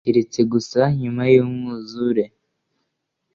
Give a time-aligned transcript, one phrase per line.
[0.07, 2.23] Keretse gusa nyuma y’umwuzure